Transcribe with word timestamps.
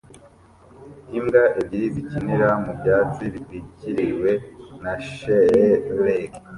Imbwa 1.17 1.43
ebyiri 1.59 1.87
zikinira 1.95 2.47
mu 2.63 2.71
byatsi 2.79 3.23
bitwikiriwe 3.33 4.31
na 4.81 4.93
shelegi 5.11 6.39